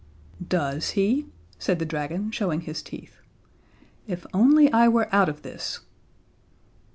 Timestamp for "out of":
5.13-5.43